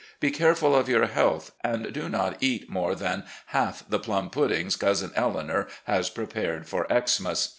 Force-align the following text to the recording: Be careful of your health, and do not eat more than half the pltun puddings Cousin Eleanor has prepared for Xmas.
Be 0.19 0.31
careful 0.31 0.75
of 0.75 0.89
your 0.89 1.05
health, 1.05 1.51
and 1.63 1.93
do 1.93 2.09
not 2.09 2.37
eat 2.41 2.67
more 2.67 2.95
than 2.95 3.23
half 3.53 3.87
the 3.87 3.99
pltun 3.99 4.31
puddings 4.31 4.75
Cousin 4.75 5.11
Eleanor 5.15 5.67
has 5.83 6.09
prepared 6.09 6.67
for 6.67 6.87
Xmas. 6.89 7.49